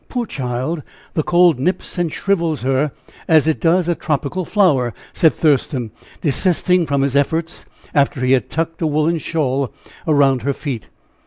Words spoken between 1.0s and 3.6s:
the cold nips and shrivels her as